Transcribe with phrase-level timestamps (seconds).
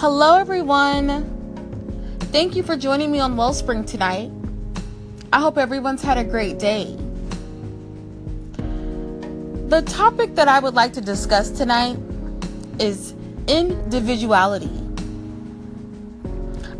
[0.00, 1.08] Hello, everyone.
[2.30, 4.30] Thank you for joining me on Wellspring tonight.
[5.32, 6.96] I hope everyone's had a great day.
[9.66, 11.98] The topic that I would like to discuss tonight
[12.78, 13.12] is
[13.48, 14.70] individuality,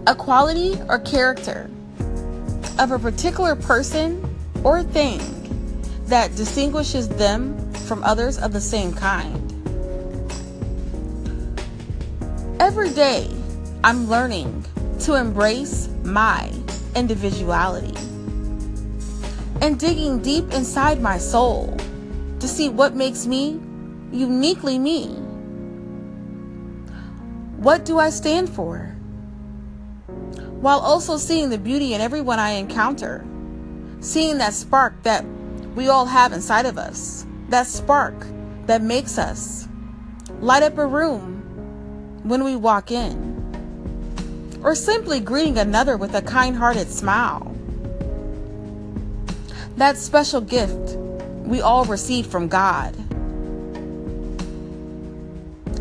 [0.06, 1.68] a quality or character
[2.78, 4.32] of a particular person
[4.62, 5.20] or thing
[6.06, 9.57] that distinguishes them from others of the same kind.
[12.60, 13.30] Every day,
[13.84, 14.64] I'm learning
[15.00, 16.52] to embrace my
[16.96, 17.96] individuality
[19.62, 21.76] and digging deep inside my soul
[22.40, 23.60] to see what makes me
[24.10, 25.06] uniquely me.
[27.58, 28.96] What do I stand for?
[30.60, 33.24] While also seeing the beauty in everyone I encounter,
[34.00, 35.24] seeing that spark that
[35.76, 38.26] we all have inside of us, that spark
[38.66, 39.68] that makes us
[40.40, 41.37] light up a room
[42.22, 43.36] when we walk in,
[44.62, 47.54] or simply greeting another with a kind hearted smile.
[49.76, 50.96] That special gift
[51.44, 52.94] we all receive from God.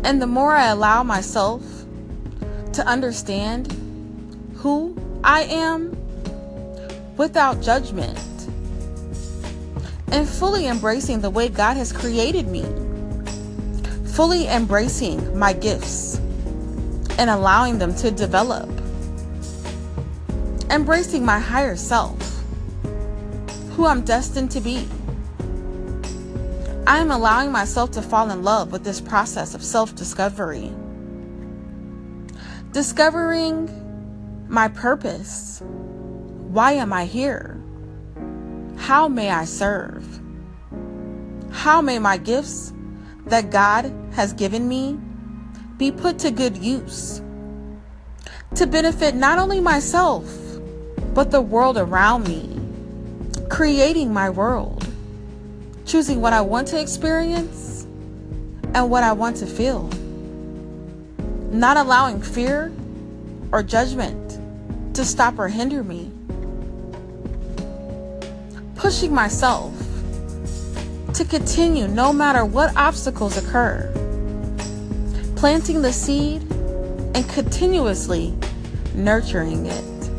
[0.04, 1.62] And the more I allow myself
[2.72, 3.72] to understand
[4.56, 5.96] who I am
[7.16, 8.18] without judgment
[10.12, 12.64] and fully embracing the way God has created me,
[14.12, 16.17] fully embracing my gifts
[17.18, 18.70] and allowing them to develop,
[20.70, 22.16] embracing my higher self,
[23.72, 24.88] who I'm destined to be.
[26.86, 30.72] I am allowing myself to fall in love with this process of self discovery.
[32.72, 33.68] Discovering
[34.48, 35.60] my purpose.
[35.60, 37.60] Why am I here?
[38.76, 40.20] How may I serve?
[41.50, 42.72] How may my gifts
[43.26, 44.98] that God has given me
[45.78, 47.22] be put to good use
[48.54, 50.26] to benefit not only myself,
[51.14, 52.58] but the world around me,
[53.48, 54.88] creating my world?
[55.88, 57.86] choosing what I want to experience
[58.74, 59.88] and what I want to feel.
[61.50, 62.70] Not allowing fear
[63.52, 64.38] or judgment
[64.94, 66.10] to stop or hinder me.
[68.76, 69.72] Pushing myself
[71.14, 73.90] to continue no matter what obstacles occur.
[75.38, 76.42] Planting the seed
[77.14, 78.34] and continuously
[78.92, 80.10] nurturing it.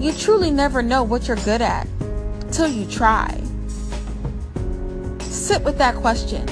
[0.00, 1.86] You truly never know what you're good at
[2.50, 3.40] till you try.
[5.20, 6.48] Sit with that question.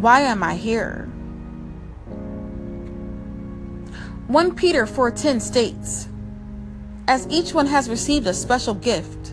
[0.00, 1.08] Why am I here?
[4.26, 6.08] 1 Peter 4:10 states,
[7.06, 9.32] "As each one has received a special gift,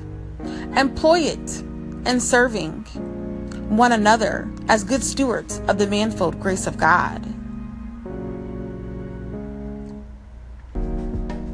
[0.75, 1.63] employ it
[2.05, 2.85] in serving
[3.69, 7.25] one another as good stewards of the manifold grace of God."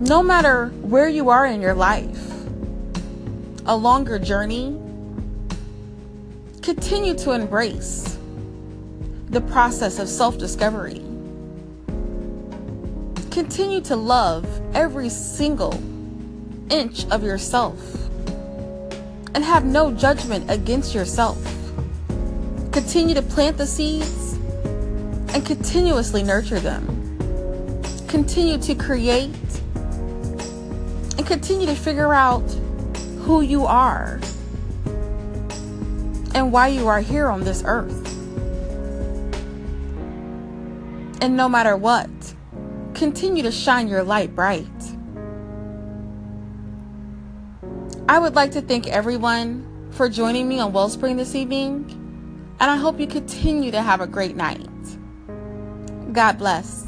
[0.02, 2.32] No matter where you are in your life,
[3.66, 4.80] a longer journey
[6.66, 8.18] Continue to embrace
[9.30, 11.00] the process of self discovery.
[13.30, 15.80] Continue to love every single
[16.72, 17.80] inch of yourself
[19.36, 21.38] and have no judgment against yourself.
[22.76, 24.34] Continue to plant the seeds
[25.34, 26.86] and continuously nurture them.
[28.10, 29.34] Continue to create
[31.18, 32.44] and continue to figure out
[33.20, 34.20] who you are
[36.34, 38.06] and why you are here on this earth.
[41.22, 42.10] And no matter what,
[42.94, 44.68] continue to shine your light bright.
[48.10, 52.02] I would like to thank everyone for joining me on Wellspring this evening,
[52.60, 54.68] and I hope you continue to have a great night.
[56.14, 56.85] God bless.